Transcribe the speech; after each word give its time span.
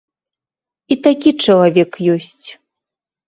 І 0.95 0.95
такі 1.07 1.33
чалавек 1.45 1.91
ёсць. 2.17 2.47